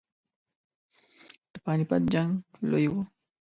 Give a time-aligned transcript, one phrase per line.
[1.51, 2.31] د پاني پټ جنګ
[2.69, 3.01] لوی وو.